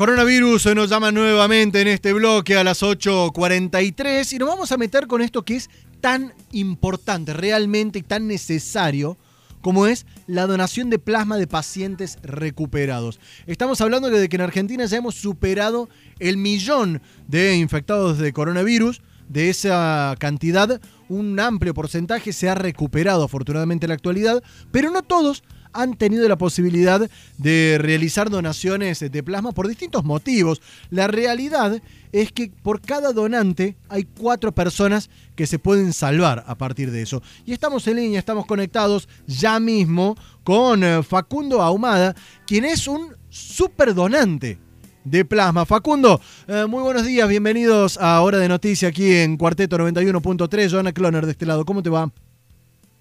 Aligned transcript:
coronavirus 0.00 0.74
nos 0.74 0.88
llama 0.88 1.12
nuevamente 1.12 1.82
en 1.82 1.88
este 1.88 2.14
bloque 2.14 2.56
a 2.56 2.64
las 2.64 2.82
8.43 2.82 4.32
y 4.32 4.38
nos 4.38 4.48
vamos 4.48 4.72
a 4.72 4.78
meter 4.78 5.06
con 5.06 5.20
esto 5.20 5.44
que 5.44 5.56
es 5.56 5.68
tan 6.00 6.32
importante, 6.52 7.34
realmente 7.34 8.02
tan 8.02 8.26
necesario 8.26 9.18
como 9.60 9.86
es 9.86 10.06
la 10.26 10.46
donación 10.46 10.88
de 10.88 10.98
plasma 10.98 11.36
de 11.36 11.46
pacientes 11.46 12.16
recuperados. 12.22 13.20
Estamos 13.46 13.82
hablando 13.82 14.08
de 14.08 14.26
que 14.30 14.36
en 14.36 14.40
Argentina 14.40 14.86
ya 14.86 14.96
hemos 14.96 15.16
superado 15.16 15.90
el 16.18 16.38
millón 16.38 17.02
de 17.28 17.56
infectados 17.56 18.16
de 18.16 18.32
coronavirus. 18.32 19.02
De 19.28 19.50
esa 19.50 20.16
cantidad, 20.18 20.80
un 21.10 21.38
amplio 21.38 21.74
porcentaje 21.74 22.32
se 22.32 22.48
ha 22.48 22.54
recuperado 22.54 23.22
afortunadamente 23.22 23.84
en 23.84 23.90
la 23.90 23.96
actualidad, 23.96 24.42
pero 24.72 24.90
no 24.90 25.02
todos 25.02 25.44
han 25.72 25.94
tenido 25.96 26.28
la 26.28 26.36
posibilidad 26.36 27.08
de 27.38 27.78
realizar 27.80 28.30
donaciones 28.30 29.00
de 29.00 29.22
plasma 29.22 29.52
por 29.52 29.68
distintos 29.68 30.04
motivos. 30.04 30.60
La 30.90 31.06
realidad 31.06 31.80
es 32.12 32.32
que 32.32 32.50
por 32.62 32.80
cada 32.80 33.12
donante 33.12 33.76
hay 33.88 34.04
cuatro 34.04 34.52
personas 34.52 35.10
que 35.36 35.46
se 35.46 35.58
pueden 35.58 35.92
salvar 35.92 36.44
a 36.46 36.56
partir 36.56 36.90
de 36.90 37.02
eso. 37.02 37.22
Y 37.44 37.52
estamos 37.52 37.86
en 37.86 37.96
línea, 37.96 38.18
estamos 38.18 38.46
conectados 38.46 39.08
ya 39.26 39.60
mismo 39.60 40.16
con 40.44 40.82
eh, 40.82 41.02
Facundo 41.02 41.62
Ahumada, 41.62 42.14
quien 42.46 42.64
es 42.64 42.86
un 42.88 43.14
super 43.28 43.94
donante 43.94 44.58
de 45.04 45.24
plasma. 45.24 45.64
Facundo, 45.64 46.20
eh, 46.46 46.66
muy 46.68 46.82
buenos 46.82 47.06
días, 47.06 47.28
bienvenidos 47.28 47.96
a 47.98 48.20
Hora 48.20 48.38
de 48.38 48.48
Noticia 48.48 48.88
aquí 48.88 49.14
en 49.14 49.36
Cuarteto 49.36 49.78
91.3. 49.78 50.70
Joana 50.70 50.92
Cloner 50.92 51.26
de 51.26 51.32
este 51.32 51.46
lado, 51.46 51.64
¿cómo 51.64 51.82
te 51.82 51.90
va? 51.90 52.10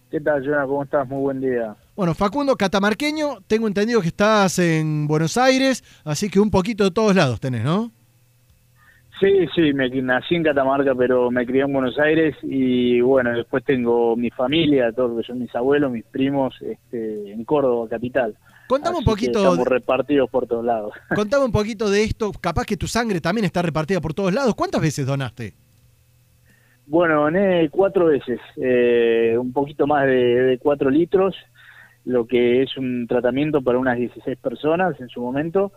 ¿Qué 0.10 0.20
tal, 0.20 0.44
Joana? 0.44 0.66
¿Cómo 0.66 0.84
estás? 0.84 1.08
Muy 1.08 1.22
buen 1.22 1.40
día. 1.40 1.76
Bueno, 1.96 2.16
Facundo, 2.16 2.56
catamarqueño, 2.56 3.42
tengo 3.46 3.68
entendido 3.68 4.02
que 4.02 4.08
estás 4.08 4.58
en 4.58 5.06
Buenos 5.06 5.38
Aires, 5.38 5.84
así 6.04 6.30
que 6.30 6.40
un 6.40 6.50
poquito 6.50 6.84
de 6.84 6.92
todos 6.92 7.16
lados 7.16 7.40
tenés, 7.40 7.64
¿no? 7.64 7.92
Sí, 9.20 9.48
sí, 9.54 9.74
me 9.74 9.90
nací 10.02 10.36
en 10.36 10.44
Catamarca, 10.44 10.96
pero 10.96 11.30
me 11.30 11.46
crié 11.46 11.64
en 11.64 11.74
Buenos 11.74 12.00
Aires 12.00 12.36
y 12.42 13.02
bueno, 13.02 13.32
después 13.34 13.64
tengo 13.66 14.16
mi 14.16 14.32
familia, 14.32 14.92
todos 14.94 15.20
que 15.20 15.28
son 15.28 15.40
mis 15.40 15.54
abuelos, 15.54 15.92
mis 15.92 16.06
primos, 16.06 16.56
este, 16.62 17.32
en 17.32 17.44
Córdoba, 17.44 17.88
capital. 17.90 18.36
Contame 18.68 18.98
un 18.98 19.04
poquito. 19.04 19.40
Estamos 19.40 19.68
repartidos 19.68 20.30
por 20.30 20.48
todos 20.48 20.64
lados. 20.64 20.94
Contame 21.14 21.46
un 21.46 21.52
poquito 21.52 21.90
de 21.90 22.04
esto, 22.04 22.32
capaz 22.32 22.66
que 22.66 22.78
tu 22.78 22.88
sangre 22.88 23.20
también 23.20 23.46
está 23.46 23.62
repartida 23.62 24.00
por 24.00 24.14
todos 24.14 24.34
lados. 24.34 24.56
¿Cuántas 24.56 24.82
veces 24.82 25.06
donaste? 25.06 25.54
Bueno, 26.90 27.22
doné 27.22 27.70
cuatro 27.70 28.08
veces, 28.08 28.40
eh, 28.58 29.36
un 29.40 29.54
poquito 29.54 29.88
más 29.88 30.06
de 30.06 30.60
cuatro 30.62 30.90
litros 30.90 31.36
lo 32.06 32.26
que 32.26 32.64
es 32.64 32.76
un 32.78 33.06
tratamiento 33.08 33.62
para 33.62 33.78
unas 33.78 33.98
16 33.98 34.38
personas 34.40 35.00
en 35.00 35.10
su 35.10 35.22
momento. 35.22 35.72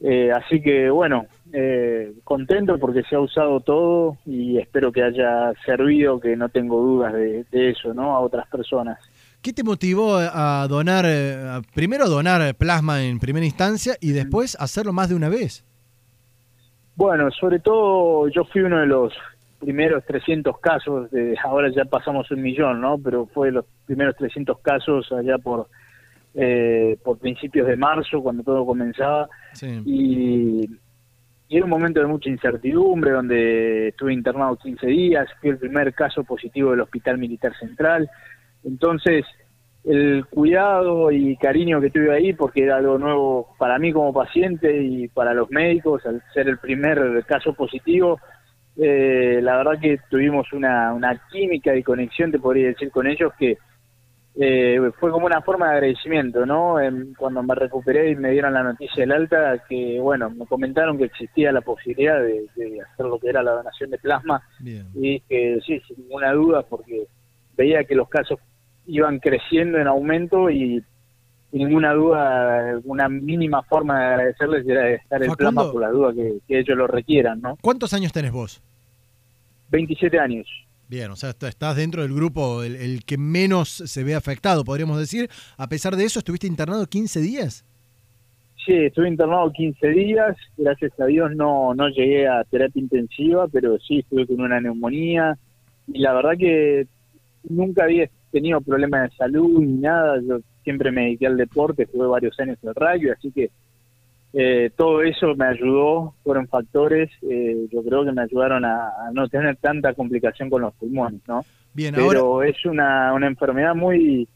Eh, 0.00 0.30
así 0.30 0.60
que 0.60 0.90
bueno, 0.90 1.26
eh, 1.52 2.12
contento 2.24 2.78
porque 2.78 3.02
se 3.02 3.16
ha 3.16 3.20
usado 3.20 3.60
todo 3.60 4.18
y 4.26 4.58
espero 4.58 4.92
que 4.92 5.02
haya 5.02 5.52
servido, 5.64 6.20
que 6.20 6.36
no 6.36 6.48
tengo 6.48 6.80
dudas 6.80 7.12
de, 7.14 7.46
eso, 7.50 7.94
¿no? 7.94 8.14
A 8.14 8.20
otras 8.20 8.46
personas. 8.48 8.98
¿Qué 9.40 9.52
te 9.52 9.62
motivó 9.62 10.16
a 10.16 10.66
donar, 10.68 11.04
eh, 11.06 11.60
primero 11.74 12.04
a 12.04 12.08
donar 12.08 12.54
plasma 12.56 13.04
en 13.04 13.18
primera 13.20 13.46
instancia 13.46 13.94
y 14.00 14.12
después 14.12 14.56
hacerlo 14.60 14.92
más 14.92 15.08
de 15.08 15.14
una 15.14 15.28
vez? 15.28 15.64
Bueno, 16.94 17.30
sobre 17.30 17.60
todo 17.60 18.28
yo 18.28 18.44
fui 18.44 18.62
uno 18.62 18.80
de 18.80 18.86
los 18.86 19.12
primeros 19.56 20.04
300 20.04 20.58
casos, 20.60 21.10
de, 21.10 21.36
ahora 21.44 21.70
ya 21.70 21.84
pasamos 21.84 22.30
un 22.30 22.42
millón, 22.42 22.80
¿no? 22.80 22.98
Pero 22.98 23.26
fue 23.26 23.50
los 23.50 23.64
primeros 23.86 24.16
300 24.16 24.58
casos 24.60 25.10
allá 25.12 25.38
por 25.38 25.68
eh, 26.38 26.98
por 27.02 27.18
principios 27.18 27.66
de 27.66 27.76
marzo, 27.76 28.22
cuando 28.22 28.42
todo 28.42 28.66
comenzaba. 28.66 29.26
Y, 29.62 30.68
y, 31.48 31.56
era 31.56 31.64
un 31.64 31.70
momento 31.70 32.00
de 32.00 32.06
mucha 32.06 32.28
incertidumbre, 32.28 33.12
donde 33.12 33.88
estuve 33.88 34.12
internado 34.12 34.56
15 34.56 34.86
días, 34.86 35.28
fui 35.40 35.48
el 35.50 35.58
primer 35.58 35.94
caso 35.94 36.24
positivo 36.24 36.72
del 36.72 36.82
Hospital 36.82 37.16
Militar 37.16 37.56
Central. 37.58 38.10
Entonces, 38.64 39.24
el 39.86 40.26
cuidado 40.26 41.12
y 41.12 41.36
cariño 41.36 41.80
que 41.80 41.90
tuve 41.90 42.12
ahí, 42.12 42.32
porque 42.32 42.64
era 42.64 42.76
algo 42.76 42.98
nuevo 42.98 43.54
para 43.56 43.78
mí 43.78 43.92
como 43.92 44.12
paciente 44.12 44.82
y 44.82 45.08
para 45.08 45.32
los 45.32 45.50
médicos, 45.50 46.04
al 46.04 46.22
ser 46.34 46.48
el 46.48 46.58
primer 46.58 47.24
caso 47.24 47.54
positivo, 47.54 48.20
eh, 48.78 49.40
la 49.42 49.56
verdad 49.56 49.80
que 49.80 49.98
tuvimos 50.10 50.52
una, 50.52 50.92
una 50.92 51.20
química 51.30 51.74
y 51.74 51.82
conexión, 51.82 52.30
te 52.30 52.38
podría 52.38 52.68
decir, 52.68 52.90
con 52.90 53.06
ellos 53.06 53.32
que 53.38 53.58
eh, 54.38 54.78
fue 55.00 55.10
como 55.10 55.24
una 55.24 55.40
forma 55.40 55.66
de 55.66 55.72
agradecimiento, 55.76 56.44
¿no? 56.44 56.76
cuando 57.16 57.42
me 57.42 57.54
recuperé 57.54 58.10
y 58.10 58.16
me 58.16 58.32
dieron 58.32 58.52
la 58.52 58.62
noticia 58.62 59.00
del 59.00 59.12
alta, 59.12 59.64
que 59.66 59.98
bueno, 59.98 60.28
me 60.28 60.44
comentaron 60.44 60.98
que 60.98 61.04
existía 61.04 61.52
la 61.52 61.62
posibilidad 61.62 62.20
de, 62.20 62.46
hacer 62.82 63.06
lo 63.06 63.18
que 63.18 63.30
era 63.30 63.42
la 63.42 63.52
donación 63.52 63.90
de 63.90 63.98
plasma 63.98 64.42
y 64.60 65.20
que 65.20 65.58
sí, 65.66 65.80
sin 65.86 65.96
ninguna 66.02 66.32
duda, 66.32 66.62
porque 66.62 67.06
veía 67.56 67.84
que 67.84 67.94
los 67.94 68.10
casos 68.10 68.38
iban 68.86 69.20
creciendo 69.20 69.78
en 69.78 69.86
aumento 69.86 70.50
y 70.50 70.84
sin 71.50 71.60
ninguna 71.60 71.92
duda, 71.92 72.80
una 72.84 73.08
mínima 73.08 73.62
forma 73.62 73.98
de 73.98 74.06
agradecerles 74.06 74.66
era 74.66 74.90
estar 74.90 75.22
el 75.22 75.30
plasma 75.32 75.70
por 75.70 75.80
la 75.80 75.90
duda 75.90 76.12
que, 76.12 76.38
que 76.46 76.58
ellos 76.60 76.76
lo 76.76 76.86
requieran, 76.86 77.40
¿no? 77.40 77.56
¿Cuántos 77.60 77.92
años 77.92 78.12
tenés 78.12 78.32
vos? 78.32 78.60
27 79.70 80.18
años. 80.18 80.46
Bien, 80.88 81.10
o 81.10 81.16
sea, 81.16 81.30
estás 81.30 81.76
dentro 81.76 82.02
del 82.02 82.14
grupo, 82.14 82.62
el, 82.62 83.04
que 83.04 83.18
menos 83.18 83.68
se 83.68 84.04
ve 84.04 84.14
afectado, 84.14 84.64
podríamos 84.64 84.98
decir. 84.98 85.28
A 85.56 85.68
pesar 85.68 85.96
de 85.96 86.04
eso, 86.04 86.20
¿estuviste 86.20 86.46
internado 86.46 86.86
15 86.86 87.20
días? 87.20 87.64
Sí, 88.64 88.72
estuve 88.72 89.08
internado 89.08 89.50
15 89.52 89.88
días. 89.88 90.36
Gracias 90.56 90.92
a 91.00 91.06
Dios 91.06 91.34
no, 91.34 91.74
no 91.74 91.88
llegué 91.88 92.28
a 92.28 92.44
terapia 92.44 92.80
intensiva, 92.80 93.48
pero 93.48 93.78
sí 93.80 93.98
estuve 93.98 94.26
con 94.26 94.40
una 94.40 94.60
neumonía. 94.60 95.36
Y 95.88 95.98
la 95.98 96.12
verdad 96.12 96.36
que 96.38 96.86
nunca 97.48 97.84
había 97.84 98.08
tenido 98.30 98.60
problemas 98.60 99.10
de 99.10 99.16
salud 99.16 99.60
ni 99.60 99.80
nada. 99.80 100.20
Yo 100.22 100.38
siempre 100.66 100.90
me 100.90 101.02
dediqué 101.02 101.28
al 101.28 101.36
deporte, 101.36 101.86
jugué 101.86 102.08
varios 102.08 102.38
años 102.40 102.58
en 102.60 102.70
el 102.70 102.74
radio, 102.74 103.12
así 103.12 103.30
que 103.30 103.50
eh, 104.32 104.70
todo 104.76 105.00
eso 105.02 105.36
me 105.36 105.46
ayudó, 105.46 106.14
fueron 106.24 106.48
factores, 106.48 107.08
eh, 107.22 107.68
yo 107.70 107.84
creo 107.84 108.04
que 108.04 108.10
me 108.10 108.22
ayudaron 108.22 108.64
a, 108.64 108.90
no 109.12 109.28
tener 109.28 109.56
tanta 109.58 109.94
complicación 109.94 110.50
con 110.50 110.62
los 110.62 110.74
pulmones, 110.74 111.20
¿no? 111.28 111.44
Bien, 111.72 111.94
Pero 111.94 112.42
es 112.42 112.66
una, 112.66 113.14
una 113.14 113.28
enfermedad 113.28 113.76
muy, 113.76 114.28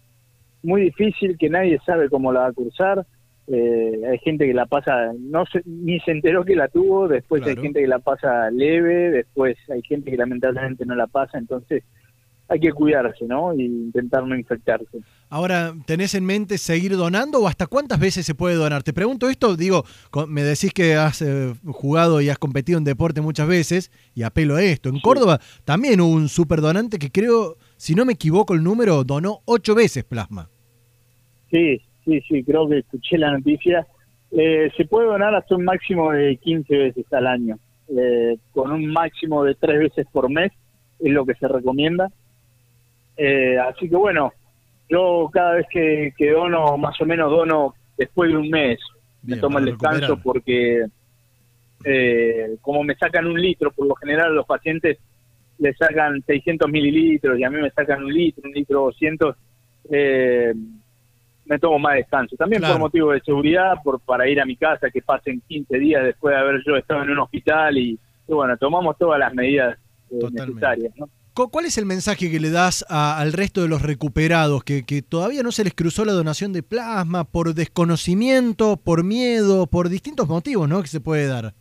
muy 0.62 0.82
difícil 0.82 1.36
que 1.36 1.50
nadie 1.50 1.80
sabe 1.84 2.08
cómo 2.08 2.32
la 2.32 2.42
va 2.42 2.46
a 2.46 2.52
cursar. 2.52 3.04
Eh, 3.48 4.02
hay 4.08 4.18
gente 4.18 4.46
que 4.46 4.54
la 4.54 4.66
pasa, 4.66 5.10
no 5.18 5.42
ni 5.64 5.98
se 6.00 6.12
enteró 6.12 6.44
que 6.44 6.54
la 6.54 6.68
tuvo, 6.68 7.08
después 7.08 7.44
hay 7.44 7.56
gente 7.56 7.80
que 7.80 7.88
la 7.88 7.98
pasa 7.98 8.48
leve, 8.52 9.10
después 9.10 9.58
hay 9.68 9.82
gente 9.82 10.12
que 10.12 10.16
lamentablemente 10.16 10.86
no 10.86 10.94
la 10.94 11.08
pasa, 11.08 11.38
entonces 11.38 11.82
hay 12.50 12.58
que 12.58 12.72
cuidarse, 12.72 13.24
¿no? 13.26 13.54
Y 13.54 13.64
intentar 13.64 14.26
no 14.26 14.36
infectarse. 14.36 14.98
Ahora, 15.28 15.72
¿tenés 15.86 16.16
en 16.16 16.24
mente 16.24 16.58
seguir 16.58 16.96
donando 16.96 17.38
o 17.38 17.46
hasta 17.46 17.68
cuántas 17.68 18.00
veces 18.00 18.26
se 18.26 18.34
puede 18.34 18.56
donar? 18.56 18.82
Te 18.82 18.92
pregunto 18.92 19.28
esto, 19.28 19.56
digo, 19.56 19.84
me 20.26 20.42
decís 20.42 20.72
que 20.74 20.96
has 20.96 21.22
eh, 21.22 21.54
jugado 21.66 22.20
y 22.20 22.28
has 22.28 22.38
competido 22.38 22.76
en 22.76 22.84
deporte 22.84 23.20
muchas 23.20 23.46
veces 23.46 23.92
y 24.16 24.24
apelo 24.24 24.56
a 24.56 24.64
esto. 24.64 24.88
En 24.88 24.98
Córdoba 24.98 25.38
también 25.64 26.00
hubo 26.00 26.12
un 26.12 26.28
superdonante 26.28 26.98
que 26.98 27.12
creo, 27.12 27.56
si 27.76 27.94
no 27.94 28.04
me 28.04 28.14
equivoco 28.14 28.52
el 28.52 28.64
número, 28.64 29.04
donó 29.04 29.42
ocho 29.44 29.76
veces 29.76 30.02
plasma. 30.02 30.50
Sí, 31.52 31.80
sí, 32.04 32.20
sí, 32.28 32.42
creo 32.42 32.68
que 32.68 32.78
escuché 32.78 33.16
la 33.16 33.30
noticia. 33.30 33.86
Eh, 34.32 34.72
se 34.76 34.86
puede 34.86 35.06
donar 35.06 35.36
hasta 35.36 35.54
un 35.54 35.64
máximo 35.64 36.10
de 36.10 36.36
15 36.36 36.76
veces 36.76 37.12
al 37.12 37.28
año, 37.28 37.60
eh, 37.96 38.38
con 38.50 38.72
un 38.72 38.88
máximo 38.88 39.44
de 39.44 39.54
tres 39.54 39.78
veces 39.78 40.06
por 40.10 40.28
mes, 40.28 40.50
es 40.98 41.12
lo 41.12 41.24
que 41.24 41.34
se 41.36 41.46
recomienda 41.46 42.10
eh, 43.22 43.58
así 43.58 43.86
que 43.86 43.96
bueno, 43.96 44.32
yo 44.88 45.28
cada 45.30 45.56
vez 45.56 45.66
que, 45.70 46.30
dono, 46.30 46.78
más 46.78 46.98
o 47.02 47.04
menos 47.04 47.30
dono 47.30 47.74
después 47.98 48.30
de 48.30 48.36
un 48.38 48.48
mes, 48.48 48.80
me 49.22 49.36
tomo 49.36 49.58
el 49.58 49.66
descanso 49.66 50.18
porque 50.22 50.86
eh, 51.84 52.56
como 52.62 52.82
me 52.82 52.94
sacan 52.94 53.26
un 53.26 53.38
litro, 53.38 53.72
por 53.72 53.86
lo 53.86 53.94
general 53.96 54.34
los 54.34 54.46
pacientes 54.46 54.96
le 55.58 55.74
sacan 55.74 56.22
600 56.22 56.70
mililitros 56.70 57.38
y 57.38 57.44
a 57.44 57.50
mí 57.50 57.60
me 57.60 57.70
sacan 57.72 58.02
un 58.02 58.10
litro, 58.10 58.42
un 58.48 58.52
litro 58.52 58.80
200, 58.84 59.36
eh, 59.90 60.54
me 61.44 61.58
tomo 61.58 61.78
más 61.78 61.96
descanso. 61.96 62.36
También 62.36 62.62
por 62.62 62.78
motivo 62.78 63.12
de 63.12 63.20
seguridad, 63.20 63.74
por 63.84 64.00
para 64.00 64.26
ir 64.26 64.40
a 64.40 64.46
mi 64.46 64.56
casa, 64.56 64.88
que 64.88 65.02
pasen 65.02 65.42
15 65.46 65.78
días 65.78 66.04
después 66.04 66.34
de 66.34 66.40
haber 66.40 66.62
yo 66.64 66.74
estado 66.74 67.02
en 67.02 67.10
un 67.10 67.18
hospital 67.18 67.76
y, 67.76 67.98
bueno, 68.26 68.56
tomamos 68.56 68.96
todas 68.96 69.18
las 69.18 69.34
medidas 69.34 69.76
necesarias. 70.10 70.94
¿no? 70.96 71.06
¿Cuál 71.34 71.64
es 71.64 71.78
el 71.78 71.86
mensaje 71.86 72.30
que 72.30 72.40
le 72.40 72.50
das 72.50 72.84
al 72.88 73.32
resto 73.32 73.62
de 73.62 73.68
los 73.68 73.82
recuperados 73.82 74.64
que, 74.64 74.82
todavía 75.08 75.42
no 75.42 75.52
se 75.52 75.64
les 75.64 75.74
cruzó 75.74 76.04
la 76.04 76.12
donación 76.12 76.52
de 76.52 76.62
plasma 76.62 77.24
por 77.24 77.54
desconocimiento, 77.54 78.76
por 78.76 79.04
miedo, 79.04 79.66
por 79.66 79.88
distintos 79.88 80.28
motivos 80.28 80.68
¿no? 80.68 80.82
que 80.82 80.88
se 80.88 81.00
puede 81.00 81.26
dar? 81.26 81.54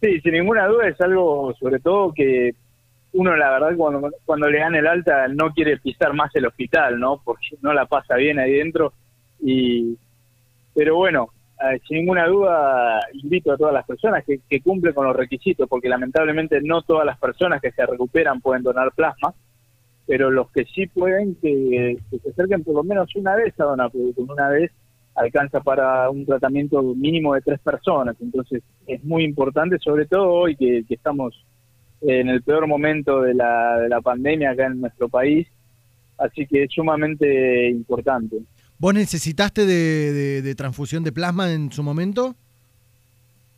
Sí, 0.00 0.20
sin 0.20 0.32
ninguna 0.32 0.66
duda 0.66 0.88
es 0.88 1.00
algo 1.00 1.54
sobre 1.58 1.80
todo 1.80 2.12
que 2.12 2.54
uno 3.12 3.36
la 3.36 3.50
verdad 3.50 3.76
cuando, 3.76 4.10
cuando 4.24 4.48
le 4.48 4.58
dan 4.58 4.74
el 4.74 4.86
alta 4.86 5.28
no 5.28 5.52
quiere 5.52 5.78
pisar 5.78 6.12
más 6.12 6.34
el 6.36 6.46
hospital, 6.46 7.00
¿no? 7.00 7.20
Porque 7.24 7.46
no 7.62 7.72
la 7.72 7.86
pasa 7.86 8.16
bien 8.16 8.38
ahí 8.38 8.52
dentro. 8.52 8.92
Y, 9.40 9.96
pero 10.74 10.96
bueno, 10.96 11.30
eh, 11.60 11.80
sin 11.88 11.98
ninguna 11.98 12.26
duda 12.26 13.00
invito 13.14 13.52
a 13.52 13.56
todas 13.56 13.74
las 13.74 13.84
personas 13.84 14.24
que, 14.24 14.40
que 14.48 14.60
cumplen 14.60 14.94
con 14.94 15.06
los 15.06 15.16
requisitos, 15.16 15.68
porque 15.68 15.88
lamentablemente 15.88 16.60
no 16.62 16.82
todas 16.82 17.04
las 17.04 17.18
personas 17.18 17.60
que 17.60 17.72
se 17.72 17.84
recuperan 17.84 18.40
pueden 18.40 18.62
donar 18.62 18.92
plasma, 18.92 19.34
pero 20.08 20.30
los 20.30 20.50
que 20.50 20.64
sí 20.64 20.86
pueden, 20.86 21.34
que, 21.34 21.98
se 22.10 22.30
acerquen 22.30 22.64
por 22.64 22.76
lo 22.76 22.82
menos 22.82 23.14
una 23.14 23.36
vez 23.36 23.58
a 23.60 23.64
donar, 23.64 23.90
porque 23.90 24.14
con 24.14 24.30
una 24.30 24.48
vez 24.48 24.72
alcanza 25.14 25.60
para 25.60 26.08
un 26.08 26.24
tratamiento 26.24 26.82
mínimo 26.82 27.34
de 27.34 27.42
tres 27.42 27.60
personas. 27.60 28.16
Entonces 28.20 28.62
es 28.86 29.04
muy 29.04 29.22
importante, 29.24 29.78
sobre 29.78 30.06
todo 30.06 30.30
hoy 30.30 30.56
que, 30.56 30.82
estamos 30.88 31.44
en 32.00 32.30
el 32.30 32.42
peor 32.42 32.66
momento 32.66 33.20
de 33.20 33.34
la, 33.34 33.80
de 33.80 33.88
la 33.90 34.00
pandemia 34.00 34.52
acá 34.52 34.66
en 34.66 34.80
nuestro 34.80 35.10
país, 35.10 35.46
así 36.16 36.46
que 36.46 36.62
es 36.62 36.72
sumamente 36.72 37.68
importante. 37.68 38.38
¿Vos 38.78 38.94
necesitaste 38.94 39.66
de, 39.66 40.54
transfusión 40.54 41.02
de 41.02 41.12
plasma 41.12 41.52
en 41.52 41.72
su 41.72 41.82
momento? 41.82 42.34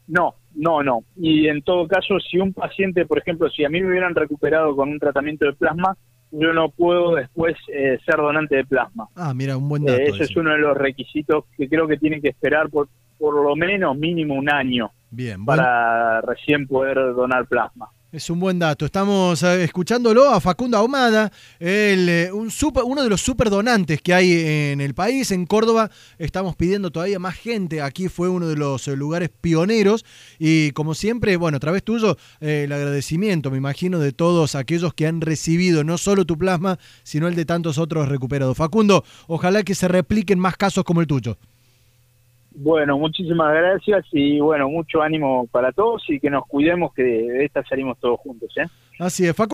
No, 0.06 0.34
no, 0.54 0.82
no. 0.82 1.04
Y 1.16 1.46
en 1.46 1.62
todo 1.62 1.86
caso, 1.86 2.18
si 2.18 2.38
un 2.38 2.52
paciente, 2.52 3.04
por 3.04 3.18
ejemplo, 3.18 3.48
si 3.50 3.64
a 3.64 3.68
mí 3.68 3.80
me 3.80 3.88
hubieran 3.88 4.14
recuperado 4.14 4.74
con 4.74 4.88
un 4.88 4.98
tratamiento 4.98 5.44
de 5.44 5.52
plasma, 5.52 5.96
yo 6.32 6.52
no 6.52 6.70
puedo 6.70 7.16
después 7.16 7.56
eh, 7.68 7.98
ser 8.04 8.16
donante 8.16 8.56
de 8.56 8.64
plasma. 8.64 9.08
Ah, 9.14 9.34
mira, 9.34 9.56
un 9.56 9.68
buen 9.68 9.84
dato. 9.84 10.00
Eh, 10.00 10.06
eso 10.06 10.22
es 10.22 10.34
uno 10.36 10.52
de 10.52 10.58
los 10.58 10.76
requisitos 10.76 11.44
que 11.56 11.68
creo 11.68 11.86
que 11.86 11.98
tiene 11.98 12.20
que 12.20 12.28
esperar 12.28 12.70
por, 12.70 12.88
por 13.18 13.34
lo 13.42 13.54
menos 13.56 13.96
mínimo 13.96 14.34
un 14.34 14.48
año 14.48 14.90
Bien, 15.10 15.44
para 15.44 16.20
recién 16.22 16.66
poder 16.66 16.96
donar 17.14 17.46
plasma. 17.46 17.90
Es 18.12 18.28
un 18.28 18.40
buen 18.40 18.58
dato. 18.58 18.86
Estamos 18.86 19.40
eh, 19.44 19.62
escuchándolo 19.62 20.30
a 20.30 20.40
Facundo 20.40 20.76
Ahumada, 20.76 21.30
eh, 21.60 22.28
un 22.34 22.50
super, 22.50 22.82
uno 22.82 23.04
de 23.04 23.08
los 23.08 23.20
superdonantes 23.20 24.02
que 24.02 24.12
hay 24.12 24.32
en 24.32 24.80
el 24.80 24.94
país. 24.94 25.30
En 25.30 25.46
Córdoba 25.46 25.92
estamos 26.18 26.56
pidiendo 26.56 26.90
todavía 26.90 27.20
más 27.20 27.36
gente. 27.36 27.80
Aquí 27.82 28.08
fue 28.08 28.28
uno 28.28 28.48
de 28.48 28.56
los 28.56 28.88
eh, 28.88 28.96
lugares 28.96 29.30
pioneros. 29.40 30.04
Y 30.40 30.72
como 30.72 30.94
siempre, 30.94 31.36
bueno, 31.36 31.58
a 31.58 31.60
través 31.60 31.84
tuyo, 31.84 32.16
el 32.40 32.72
agradecimiento, 32.72 33.48
me 33.52 33.58
imagino, 33.58 34.00
de 34.00 34.10
todos 34.10 34.56
aquellos 34.56 34.92
que 34.92 35.06
han 35.06 35.20
recibido 35.20 35.84
no 35.84 35.96
solo 35.96 36.24
tu 36.24 36.36
plasma, 36.36 36.80
sino 37.04 37.28
el 37.28 37.36
de 37.36 37.44
tantos 37.44 37.78
otros 37.78 38.08
recuperados. 38.08 38.56
Facundo, 38.56 39.04
ojalá 39.28 39.62
que 39.62 39.76
se 39.76 39.86
repliquen 39.86 40.40
más 40.40 40.56
casos 40.56 40.82
como 40.82 41.00
el 41.00 41.06
tuyo. 41.06 41.38
Bueno, 42.52 42.98
muchísimas 42.98 43.54
gracias 43.54 44.06
y 44.12 44.40
bueno, 44.40 44.68
mucho 44.68 45.02
ánimo 45.02 45.46
para 45.50 45.72
todos 45.72 46.02
y 46.08 46.18
que 46.18 46.30
nos 46.30 46.46
cuidemos 46.46 46.92
que 46.94 47.02
de 47.02 47.44
esta 47.44 47.64
salimos 47.64 47.98
todos 48.00 48.18
juntos. 48.20 48.52
¿eh? 48.56 48.66
Así 48.98 49.26
es, 49.26 49.34
Facu. 49.34 49.48